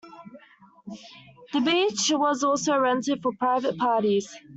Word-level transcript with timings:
The 1.53 1.59
beach 1.59 2.11
was 2.15 2.43
also 2.43 2.75
rented 2.75 3.21
for 3.21 3.33
private 3.33 3.77
parties. 3.77 4.35